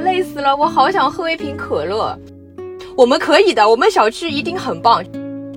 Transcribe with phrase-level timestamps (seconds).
[0.00, 2.18] 累死了，我好想喝一瓶可乐。
[2.96, 5.04] 我们可以的，我们小区一定很棒。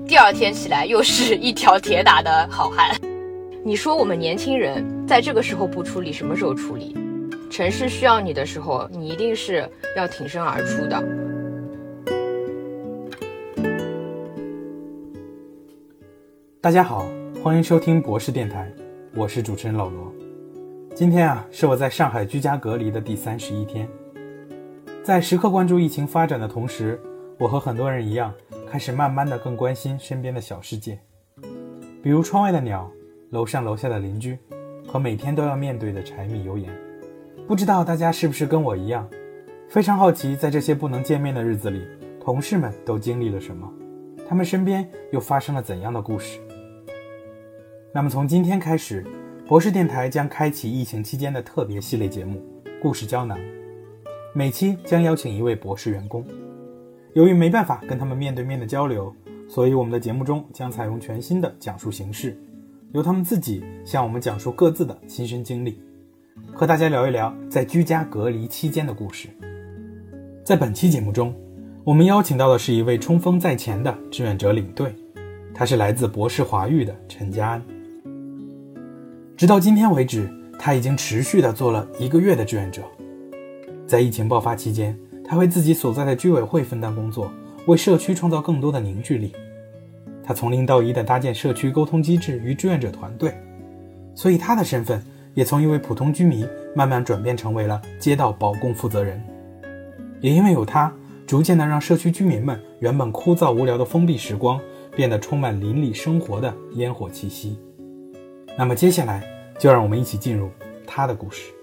[0.06, 2.96] 第二天起来又是一条铁打的好汉。
[3.64, 6.96] 你说我们年轻人在这个时候不处理，什么时候处理？
[7.50, 11.04] 城市需要你的时候，你一定是要挺身而出的。
[16.60, 17.06] 大家好，
[17.44, 18.72] 欢迎收听博士电台，
[19.16, 20.12] 我是主持人老罗。
[20.96, 23.88] 今天啊，是我在上海居家隔离的第三十一天，
[25.04, 26.98] 在时刻关注疫情发展的同时。
[27.38, 28.34] 我和很多人一样，
[28.70, 30.98] 开始慢慢的更关心身边的小世界，
[32.02, 32.90] 比如窗外的鸟、
[33.32, 34.38] 楼上楼下的邻居，
[34.88, 36.72] 和每天都要面对的柴米油盐。
[37.48, 39.10] 不知道大家是不是跟我一样，
[39.68, 41.86] 非常好奇，在这些不能见面的日子里，
[42.24, 43.70] 同事们都经历了什么，
[44.30, 46.40] 他们身边又发生了怎样的故事？
[47.92, 49.04] 那么从今天开始，
[49.48, 52.40] 博士电台将开启疫情期间的特别系列节目
[52.82, 53.38] 《故事胶囊》，
[54.36, 56.26] 每期将邀请一位博士员工。
[57.14, 59.14] 由于没办法跟他们面对面的交流，
[59.48, 62.36] 所以我们的节目中将采用全新的讲述形式，
[62.94, 65.80] 由他们自己向我们讲述各自的亲身经历，
[66.52, 69.30] 和大家聊一聊在居家隔离期间的故事。
[70.44, 71.32] 在本期节目中，
[71.84, 74.96] 我们邀请到的是一位冲锋在前的志愿者领队，
[75.54, 77.64] 他是来自博士华育的陈家安。
[79.38, 82.82] 直到今天为止，他已经持续的做了一个月的志愿者，
[83.94, 84.98] 在疫情爆发期间。
[85.24, 87.32] 他为自己所在的居委会分担工作，
[87.68, 89.32] 为社区创造更多的凝聚力。
[90.24, 93.32] 他从零到一的搭建社区沟通机制与志愿者团队，
[94.16, 95.00] 所以他的身份
[95.36, 96.44] 也从一位普通居民
[96.76, 99.24] 慢慢转变成为了街道保供负责人。
[100.22, 100.92] 也因为有他，
[101.28, 104.60] 逐渐的让社区居民们原本枯燥无聊的封闭时光
[104.96, 107.60] 变得充满邻里生活的烟火气息。
[108.58, 109.24] 那么接下来，
[109.60, 110.50] 就让我们一起进入
[110.88, 111.54] 他的故事。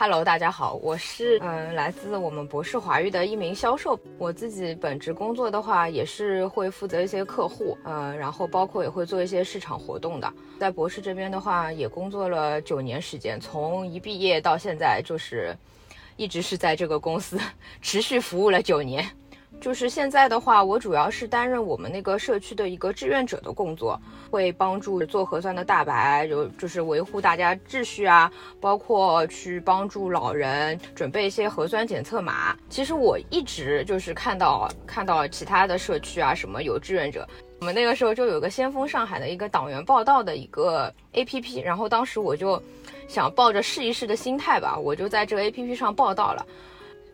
[0.00, 3.98] Hello，大家好，我是嗯来自我们博士华育的一名销售。
[4.16, 10.32] 我自己本职工作的话，也是会负责一些客户，呃，然后包括也会做一些市场活动的。
[10.60, 15.52] 在博士这边的话，也工作了九年时间，从一毕业到现在，就是
[16.16, 17.36] 一直是在这个公司
[17.82, 19.04] 持续服务了九年。
[19.60, 28.30] 就是现在的话，我主要是担任我们那个社区的一个志愿者的工作，会帮助做核酸的大白，就就是维护大家秩序啊，
[28.60, 32.56] 包括去帮助老人准备一些核酸检测码。
[32.70, 37.28] 其实我一直就是看到看到其他的社区啊什么有志愿者，
[37.60, 42.62] 我们那个时候就有个先锋上海的一个党员报道的一个 A P P，然后当时我就
[43.08, 46.46] 想抱着试一试的心态吧，我就在这个 A P P 上报道了。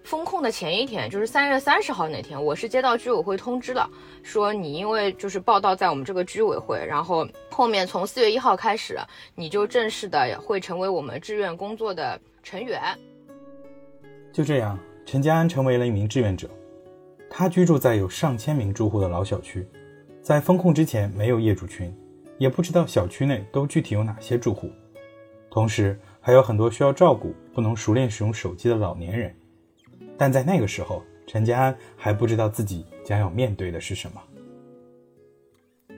[0.05, 3.89] 封控的前一天，就是三月三十号那天，我是接到居委会通知了，
[4.23, 8.99] 说你因为就是报道在我们这个居委会，然后后面从四月一号开始，
[9.35, 12.83] 你就正式的会成为我们志愿工作的成员。
[14.31, 16.51] 就这样，陈家安成为了一名志愿者。
[17.31, 19.67] 他居住在有上千名住户的老小区，
[20.21, 21.93] 在封控之前没有业主群，
[22.37, 24.71] 也不知道小区内都具体有哪些住户，
[25.51, 29.35] 同时还有很多需要照顾、不能熟练使用手机的老年人。
[30.17, 34.23] 但在那个时候，陈家安还不知道自己将要面对的是什么。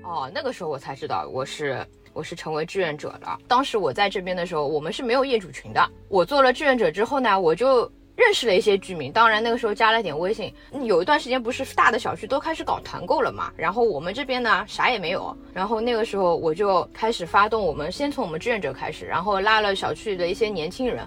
[0.03, 3.39] 哦，那个时候我才知道我是我是成为志愿者了。
[3.49, 5.91] 当时我在这边的时候，我们是没有业主群的。
[6.09, 10.55] 我做了志愿者之后呢，我就认识了一些居民，当然那个时候加了点微信。
[10.85, 15.37] 有一段时间不是大的小区都开始搞团购了嘛，然后我们这边呢啥也没有。
[15.53, 21.07] 然后那个时候我就开始发动，我们先从我们志愿者开始，然后拉了小区的一些年轻人。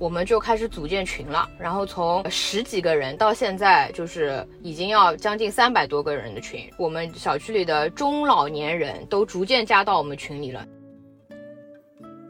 [0.00, 6.58] 我们就开始组建群了，然后从十几个人到现在就是已经要将近三百多个人的群。
[6.78, 10.66] 我们小区里的中老年人都逐渐加到我们群里了。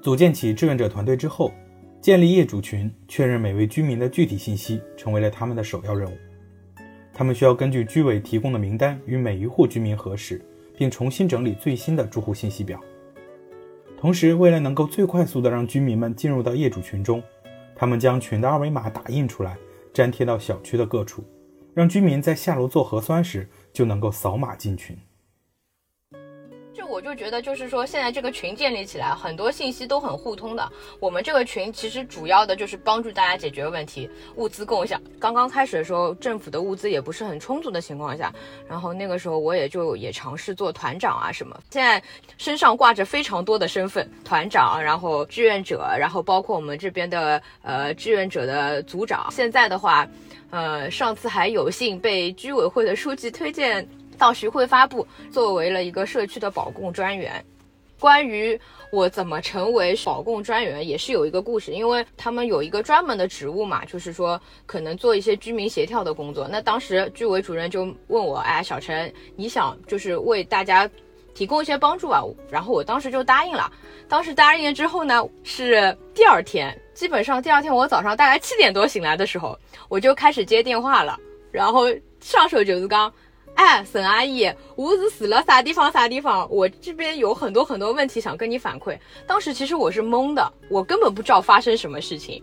[0.03, 1.53] 组建起志愿者团队之后，
[2.01, 6.17] 建立业主群，确认每位居民的具体信息，成为了他们的首要任务。
[7.15, 10.45] 他们需要根据居委提供的名单与每一户居民核实，
[10.77, 12.81] 并重新整理最新的住户信息表。
[13.97, 17.23] 同时，为了能够最快速的让居民们进入到业主群中，
[17.81, 19.57] 他们将群的二维码打印出来，
[19.95, 21.25] 粘贴到小区的各处，
[21.73, 24.95] 让居民在下楼做核酸时就能够扫码进群。
[27.01, 30.71] 我就觉得，就是说，现在这个群建立起来，很多信息都很互通的。
[31.01, 35.01] 我们这个群其实主要的就是帮助大家解决问题，物资共享。
[35.19, 38.31] 刚刚开始的时候，政府的物资也不是很充足的情况下，
[38.69, 41.59] 然后那个时候我也就也尝试做团长啊什么。
[41.71, 42.03] 现在
[42.37, 49.27] 身上挂着非常多的身份，团长，然后志愿者，然后包括我们这边的呃志愿者的组长。
[49.31, 50.07] 现在的话，
[50.51, 53.89] 呃，上次还有幸被居委会的书记推荐。
[54.21, 57.43] 到徐汇发布，作为了一个社区的保供专员，
[57.99, 58.61] 关于
[58.93, 66.47] 我怎么成为保供专员，也是有一个故事，因为他们有一个专门的职务嘛，就是说可能做一些居民协调的工作。
[66.47, 70.89] 那当时居委主任就问我，哎，小陈，你想就是为大家
[71.35, 72.23] 提供一些帮助啊？
[72.51, 73.73] 然后我当时就答应了。
[74.07, 79.59] 当时答应了之后呢，是第二天，基本上第二天我早上大概七点多醒来的时候，
[79.89, 81.19] 我就开始接电话了，
[81.51, 81.87] 然后
[82.21, 83.11] 上手就是刚。
[83.55, 86.49] 哎，沈阿姨，我是死了啥地方啥地方？
[86.51, 88.99] 我这边有很多很多问题想跟你反馈。
[89.27, 92.43] 当时其实我是懵的，我根本不知道发生什么事情。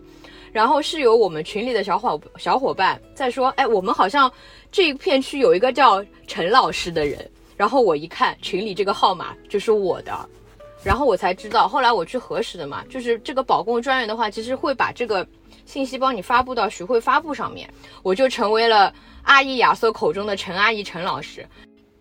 [0.52, 4.32] 然后是由我们群里的小伙小伙伴在说，哎，我们好像
[4.70, 7.28] 这一片区有一个叫陈老师的人。
[7.56, 10.16] 然后我一看群里这个号码就是我的，
[10.84, 15.26] 然后我才知道，后来我去核实的嘛，就是这个保供专员的话，其实会把这个
[15.68, 17.68] 信息帮你发布到徐汇发布上面，
[18.02, 18.90] 我就成为了。
[19.24, 21.46] 阿姨亚瑟口中的陈阿姨、陈老师，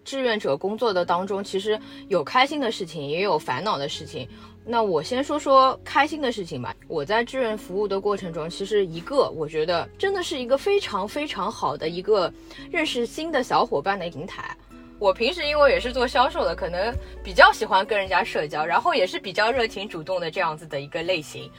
[0.05, 1.77] 志愿者工作的当中，其实
[2.07, 4.25] 有开心的事情，也有烦恼的事情。
[4.63, 6.73] 那我先说说开心的事情吧。
[6.87, 12.31] 我在志愿服务的过程中，其实一个我觉得真的是一个非常非常好的一个
[12.71, 14.55] 认识新的小伙伴的平台。
[14.97, 21.51] 我平时因为也是做销售的，可能比较喜欢跟人家社交，然后也是比较热情主动的这样子的一个类型。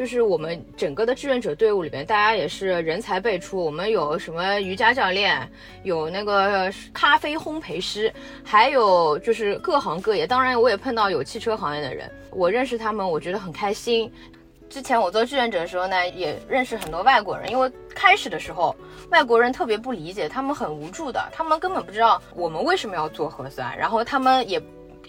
[0.00, 3.62] 就是我们整个的志愿者队伍里边，大家也是人才辈出。
[3.62, 5.46] 我们有什么瑜伽教练，
[5.82, 8.10] 有那个咖啡烘焙师，
[8.42, 10.26] 还有就是各行各业。
[10.26, 14.10] 当然，我也碰到有汽车行业的人，我认识他们，我觉得很开心。
[14.70, 18.74] 之前我做志愿者的时候呢，也认识很多外国人，因为开始的时候
[19.10, 24.58] 外国人特别不理解，他们很无助的，他们根本不知道我们为什么要做核酸，然后他们也。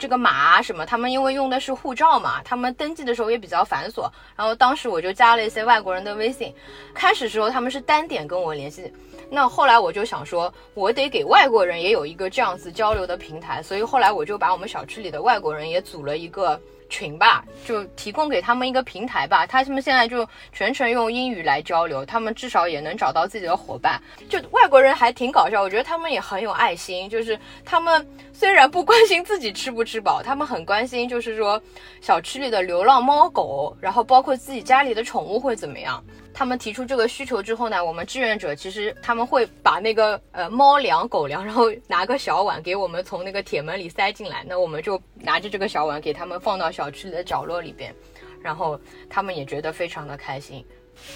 [0.02, 4.10] 这个码什么，他们因为用的是护照嘛，他们登记的时候也比较繁琐。
[4.36, 6.52] 然后当时我就加了一些外国人的微信，
[6.92, 8.92] 开始时候他们是单点跟我联系，
[9.30, 16.60] 那后来我就想说，我得给外国人也有一个这样子交流的平台，所以后来我就把我们小区里的外国人也组了一个。
[16.92, 19.48] 群吧，就提供给他们一个平台吧。
[19.48, 24.00] 他们现在就全程用英语来交流，他们至少也能找到自己的伙伴。
[24.30, 27.10] 就外国人还挺搞笑，我觉得他们也很有爱心。
[27.10, 31.60] 就是他们虽然不关心自己吃不吃饱，他们很关心，就是说
[32.02, 36.04] 小区里的流浪猫狗，然后包括自己家里的宠物会怎么样。
[36.34, 47.94] 他们提出这个需求之后呢，我们志愿者其实他们会把那个呃猫粮、狗粮，然后拿个小碗给我们从那个铁门里塞进来，那我们就拿着这个小碗给他们放到小区里的角落里边，
[48.42, 48.80] 然后
[49.10, 50.66] 他们也觉得非常的开心，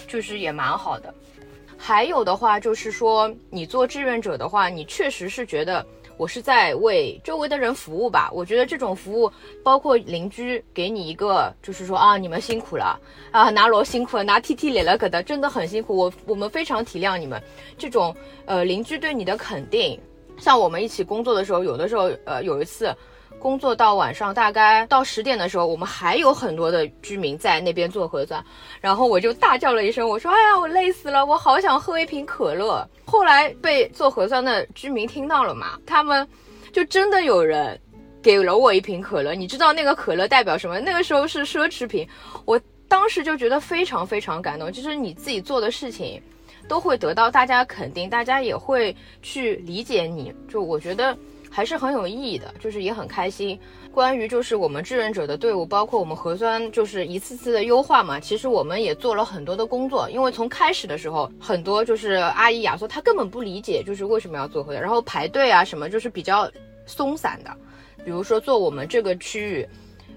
[0.07, 1.13] 就是也蛮好的。
[1.77, 5.85] 还有的话就是说，你做志愿者的话，你确实是觉得。
[6.17, 9.31] 我是在为周围的人服务吧，我觉得这种服务
[9.63, 12.99] 包括邻居给你一个，就是说啊，你们辛苦了
[13.31, 17.41] 啊，拿罗辛苦了，拿 T T 累了，个的真的很辛苦，我我们非常体谅你们。
[17.77, 18.15] 这种
[18.45, 19.99] 呃邻居对你的肯定，
[20.37, 22.95] 像我们一起工作的时候，有的时候呃有一次。
[23.39, 28.43] 工作到晚上大概到十点的时候，我们还有很多的居民在那边做核酸，
[28.81, 36.27] 然后我就大叫了一声，我说：“哎呀，我累死了，我好想喝一瓶可乐。”后来被做核酸的居民听到了嘛，他们
[36.73, 37.79] 就真的有人
[38.21, 39.35] 给了我一瓶可乐。
[39.35, 40.79] 你知道那个可乐代表什么？
[40.79, 42.07] 那个时候是奢侈品，
[42.45, 44.71] 我当时就觉得非常非常感动。
[44.71, 46.19] 就是你自己做的事情，
[46.67, 50.33] 都会得到大家肯定，大家也会去理解你。
[50.49, 51.15] 就我觉得。
[51.55, 53.57] 还是很有意义的，就是也很开心。
[53.89, 58.19] 关于就是我们志愿者的队伍，包括我们核酸，就是一次次的优化嘛。
[58.19, 66.51] 其实我们也做了很多的工作，因为从开始的时候，很多就是阿姨亚说她根本不理解，就是为什么要做核酸，然后排队啊什么，就是比较
[66.85, 67.49] 松散的。
[68.03, 69.65] 比如说做我们这个区域，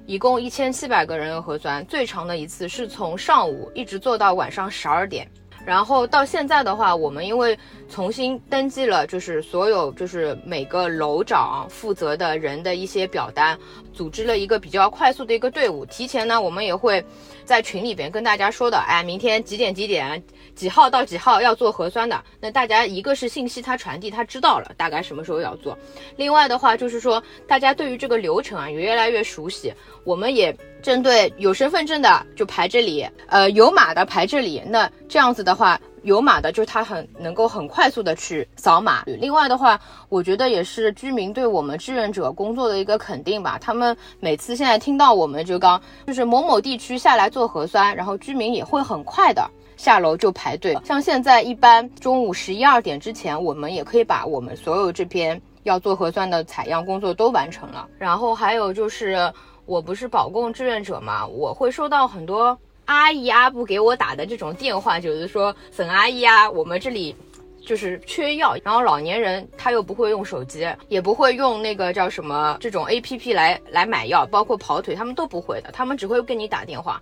[0.07, 5.31] 一共一千七百个人的核酸，最长的一次是从上午一直做到晚上十二点。
[5.69, 7.55] 然后到现在的话，我们因为
[7.91, 13.59] 重新登记了，就是所有就是每个楼长负责的人的一些表单，
[13.93, 15.85] 组织了一个比较快速的一个队伍。
[15.85, 17.05] 提前呢，我们也会
[17.45, 20.23] 在群里边跟大家说的，哎，明天几点几点。
[20.55, 22.21] 几号到几号要做核酸的？
[22.41, 25.79] 那大家一个是信息他传递，他知道了大概什么时候要做。
[26.17, 29.73] 另外的话就是说，大家对于这个流程啊也越来越熟悉。
[30.03, 34.61] 我们也针对有身份证的就排这里，呃有码的排这里。
[34.67, 39.03] 那这样子的话，有码的就是他很能够很快速的去扫码。
[39.07, 43.59] 另外的话，我觉得也是居民对我们志愿者工作的一个肯定吧。
[43.61, 49.45] 他们每次现在听到我们就刚就是某某地区下来做核酸，然后居民也会很快的。
[49.77, 57.87] 下楼就排队，像现在一般中午十一二点之前，我们也可以把我们所有这边要做核酸的采样工作都完成了。
[57.97, 59.33] 然后还有就是，
[59.67, 67.15] 我不是保供志愿者嘛，我会收到很多阿姨阿布给我打的这种电话，就是说沈阿姨啊，我们这里
[67.61, 76.99] 就是缺药，然后老年人他又不会用手机，也不会用那个叫什么这种 A P P 来来买药，包括跑腿，他们都不会的，他们只会跟你打电话。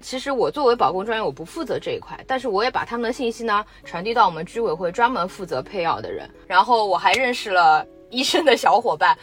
[0.00, 9.16] 其实我作为保供专员，我不负责这一块，但是我也把他们的信息呢传递到我们居委会专门负责配药的人，然后我还认识了医生的小伙伴。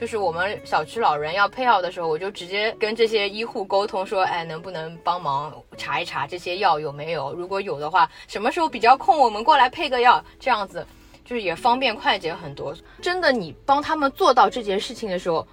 [0.00, 7.34] 就是我们小区老人要配药的时候，我就直接跟这些医护沟通说，哎，能不能帮忙查一查这些药有没有？
[7.34, 10.86] 如果有的话，什么时候比较空，我们过来配个药，这样子
[11.22, 12.74] 就是也方便快捷很多。
[13.02, 15.46] 真的，你帮他们做到这件事情的时候，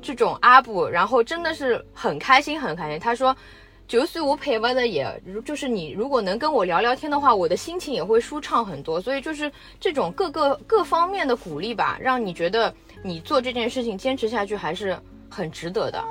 [0.00, 3.00] 这种阿布，然后真的是很开心，很开心。
[3.00, 3.36] 他说。
[3.88, 9.00] 就算我陪伴的也，就是你如果能跟我聊聊天的话，我的心情也会舒畅很多。
[9.00, 16.04] 所以就是这种各个各方面的鼓励吧，让你觉得你做这件事情坚持下去还是很值得的。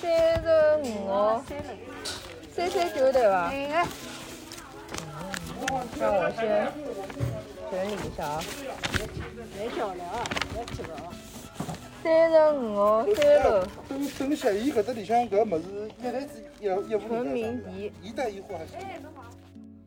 [0.00, 0.48] 三十
[0.82, 1.42] 五哦，
[2.54, 3.52] 三三九对吧？
[5.98, 6.72] 让我先
[7.70, 8.42] 整理一下啊。
[9.56, 10.24] 太漂亮啊！
[10.52, 11.06] 别吃了啊。
[12.02, 13.64] 三十五哦，三楼。
[13.88, 15.92] 等等下，伊搿只里向搿物事
[18.02, 18.72] 一带一户还是？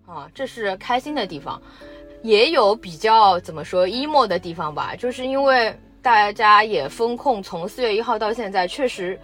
[0.07, 1.61] 啊，这是开心的地方，
[2.22, 9.19] 也有比较怎么说 emo 的地方吧，就是因为大家也封控从四月一号到现在，确实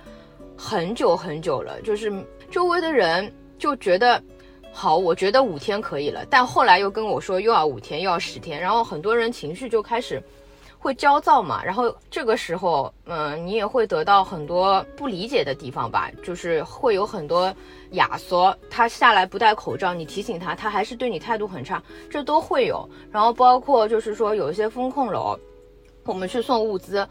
[0.56, 2.12] 很久很久了，就是
[2.50, 4.22] 周围的人就觉得
[4.72, 10.22] 好，我觉得五天可以了，但后来又跟我说又要五天，又要十天，然后很多人情绪就开始。
[10.82, 11.64] 会焦躁嘛？
[11.64, 16.10] 然后这个时候，嗯，你也会得到很多不理解的地方吧？
[16.24, 17.54] 就是会有很多
[17.92, 22.90] 亚索，他下来不戴口罩，你提醒他，他还是对你态度很差，这都会有。
[23.12, 25.38] 然后包括就是说有一些风控楼，
[26.04, 27.08] 我们去送物资，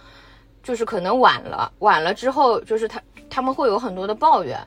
[0.65, 3.01] 就是可能晚了，晚了之后，就是他
[3.31, 4.59] 他们会有很多的抱怨。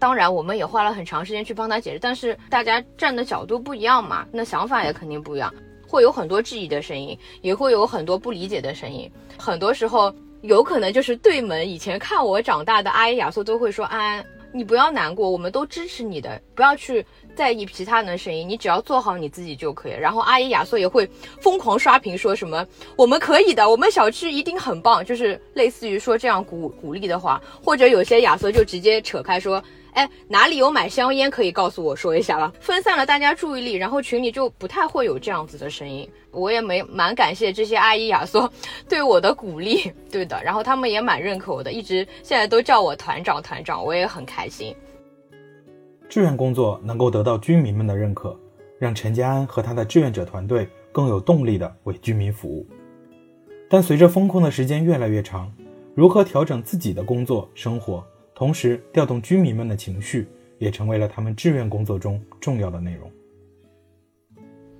[0.00, 5.54] 当然，我们也花了很长时间去帮他解释，但是大家站的角度不一样嘛，那想法也肯定不一样。
[5.90, 9.10] 会有很多质疑的声音，也会有很多不理解的声音。
[9.36, 17.04] 很多时候，有可能就是对门以前看我长大的阿姨亚素都会说：“安安，你不要难过，我们都支持你的，不要去
[17.34, 21.04] 在意其他人的声音，你只要做好你自己就可以。”然后阿姨亚素也会
[21.40, 29.60] 疯狂刷屏，说什么“我们可以的，我们小区一定很棒”，就是类似于说这样鼓鼓励的话，或者有些亚素就直接扯开说。
[29.92, 32.52] 哎，哪里有买香烟可以告诉我说一下吧？
[32.60, 36.08] 分散了大家注意力，然后群里就不太会有这样子的声音。
[36.30, 38.50] 我也没蛮感谢这些阿姨亚索
[38.88, 40.40] 对我的鼓励， 对的。
[40.44, 44.74] 然后他们也蛮认可我的，一直现在都叫我团长团长，我也很开心。
[46.08, 48.38] 志愿工作能够得到居民们的认可，
[48.78, 52.66] 让陈家安和他的志愿者团队更有动力的为居民服务。
[53.68, 55.52] 但随着封控的时间越来越长，
[55.94, 58.04] 如何调整自己的工作生活？
[58.40, 63.12] 同时，调动居民们的情绪，也成为了他们志愿工作中重要的内容。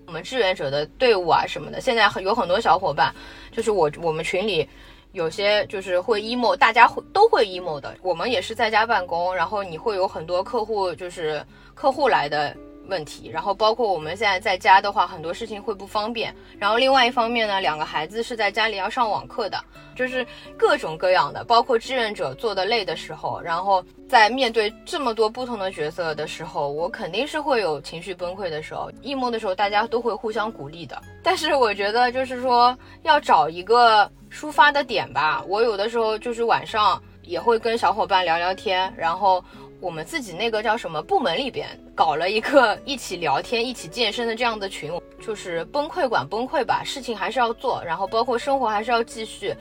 [0.07, 3.15] 我们志愿者的队伍啊什么的，现在很有很多小伙伴，
[3.53, 4.67] 就是我我们群里
[5.13, 7.95] 有些就是会 emo，大家会都会 emo 的。
[8.01, 12.57] 我们也是在家办公，然后你会有很多客户，就是客户来的。
[12.89, 16.35] 问题，然后包括我们现在在家的话，很多事情会不方便。
[16.59, 19.63] 然后另外一方面呢，两个孩子是在家里要上网课的，
[19.95, 28.91] 就是各种各样的，包括志愿者做的累的时候，然后在面对这么多不同的角色的时候，我肯定是会有情绪崩溃的时候。
[29.03, 31.01] emo 的时候，大家都会互相鼓励的。
[31.23, 35.45] 但是我觉得就是说要找一个抒发的点吧。
[35.47, 39.45] 我有的时候就是晚上也会跟小伙伴聊聊天，然后。
[39.81, 44.93] 我们自己那个叫什么部门里边搞了一个一起聊天、一起健身的这样的群，
[45.25, 49.55] 就是崩溃管崩溃吧，事情还是要做，然后包括生活还是要继续。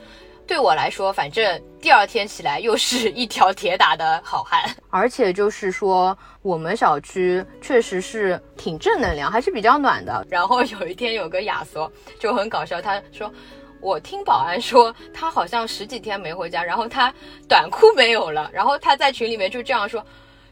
[0.46, 4.68] 对我来说，反正第二天起来又是一条铁打的好汉。
[4.90, 10.24] 而且就是说，我们小区确实是挺正能量，还是比较暖的。
[10.28, 13.32] 然后有一天有个亚索就很搞笑，他说。
[13.80, 17.12] 我听保安说，他好像十几天没回家，然后他
[17.48, 20.04] 短裤没有了，然后他在群里面就这样说，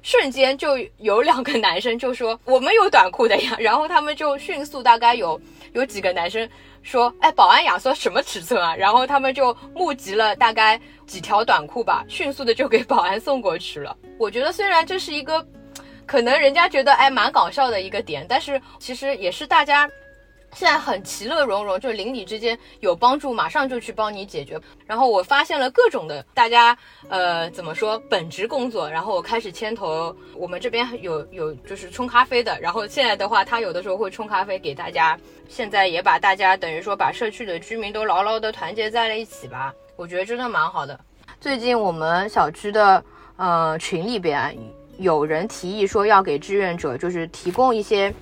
[0.03, 5.41] 瞬间就有两个男生就说我们有短裤的呀，然后他们就迅速大概有
[5.73, 6.49] 有几个男生
[6.83, 8.75] 说，哎，保安亚说什么尺寸啊？
[8.75, 13.95] 然后他们就募集了大概几条短裤吧，迅速的就给保安送过去了。
[14.19, 15.47] 我觉得虽然这是一个
[16.07, 19.89] 可能人家觉得哎蛮搞笑的一个点，但是其实也是大家。
[20.55, 24.61] 现在很其乐融融，就是邻里之间有帮助，马上就去帮你解决。
[24.87, 26.77] 然后我发现了各种的大家，
[27.09, 28.91] 呃，怎么说本职工作。
[28.91, 32.59] 然后我开始牵头，我们这边有有就是冲咖啡的。
[32.61, 35.19] 然后现在的话，他有的时候会冲咖啡给大家。
[35.49, 39.73] 现在也把大家等于说把社区的居民都牢牢的团结在了一起吧。
[39.97, 40.99] 我觉得真的蛮好的。
[41.41, 43.05] 最近我们小区的
[43.37, 44.57] 呃群里边
[44.99, 48.13] 有人提议说要给志愿者就是提供一些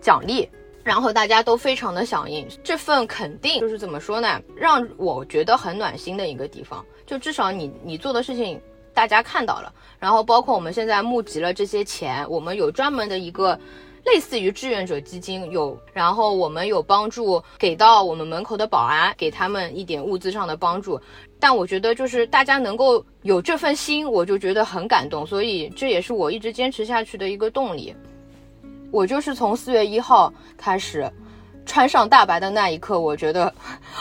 [0.00, 0.48] 奖励。
[0.84, 6.84] 然后大家都非常的响应，这份肯定就是怎么说呢，让我觉得很暖心的一个地方。
[7.06, 8.60] 就至少你你做的事情
[8.92, 13.58] 大家看到了，然后包括我们现在募集了这些钱，我们有专门的一个。
[14.04, 21.00] 类似于志愿者基金有，然后我们有帮助给到我们门口的保安，给他们一点物资上的帮助。
[21.40, 27.96] 但我觉得就是大家能够有这份心，我就觉得很感动，所以这也是我一直坚持下去的一个动力。
[28.94, 31.10] 我就是从四月一号开始
[31.66, 33.52] 穿上大白的那一刻，我觉得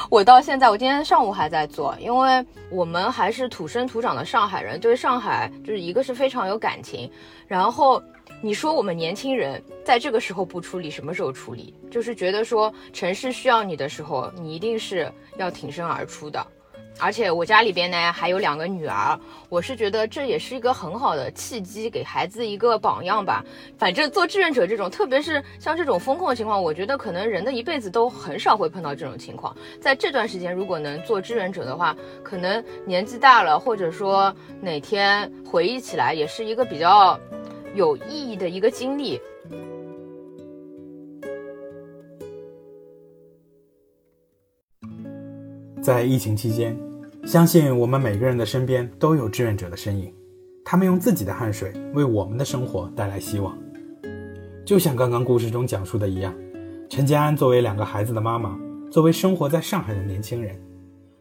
[0.08, 7.12] 我到现在，我今天上午还在做，因为我们还是土生土长的上海人，对上海就是一个是非常有感情，
[7.48, 8.02] 然后。
[8.42, 11.74] 你说我们年轻人在这个时候不处理，什么时候处理？
[11.90, 16.46] 就是觉得说城市需要你的时候，你一定是要挺身而出的。
[17.00, 19.20] 而且我家里边呢还有两个女儿，
[19.50, 23.44] 我是觉得这也是一个很好的契机，给孩子一个榜样吧。
[23.78, 29.56] 反正做志愿者这种，特别是像这种风控情况，我觉得可能人的一辈子都很少会碰到这种情况。
[29.82, 37.20] 在这段时间，如果能做志愿者的话，可能年纪大了，或者说哪天回忆起来，也是一个比较。
[37.76, 39.20] 有意义的一个经历。
[45.84, 46.80] 在疫情期间，
[47.26, 50.14] 相信我们每个人的身边都有志愿者的身影，
[50.64, 53.54] 他们用自己的汗水为我们的生活带来希望。
[54.64, 56.34] 就像刚刚故事中讲述的一样，
[56.90, 58.58] 陈家安作为两个孩子的妈妈，
[58.90, 60.58] 作为生活在上海的年轻人，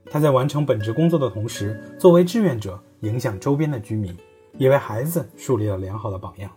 [0.09, 4.16] 他在完成本职工作的同时，作为志愿者影响周边的居民。
[4.59, 6.50] 也为孩子树立了良好的榜样。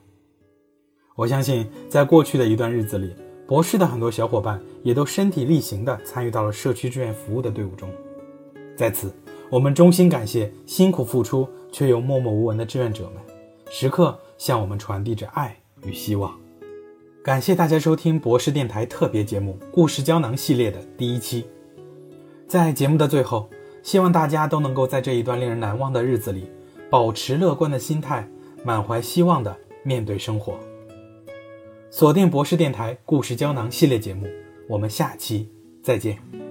[1.15, 3.15] 我相信，在过去的一段日子里，
[3.47, 7.89] 博士的很多小伙伴也都身体力行地参与到了社区志愿服务的队伍中。
[8.75, 9.13] 在此，
[9.49, 13.21] 我们衷心感谢辛苦付出却又默默无闻的志愿者们，
[13.69, 16.33] 时刻向我们传递着爱与希望。
[17.23, 21.45] 感谢大家收听博士电台特别节目《故事胶囊》系列的第一期。
[22.47, 23.49] 在节目的最后，
[23.83, 26.49] 希望大家都能够在这一段令人难忘的日子里。
[26.87, 28.27] 保持乐观的心态，
[28.63, 30.57] 满怀希望的面对生活。
[31.97, 34.27] 锁定博士电台故事胶囊系列节目，
[34.67, 35.49] 我们下期
[35.81, 36.44] 再见。